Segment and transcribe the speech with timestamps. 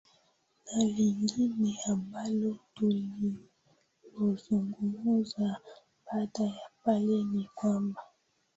[0.65, 5.57] na lingine ambalo tulilozungumza
[6.05, 8.01] baada ya pale ni kwamba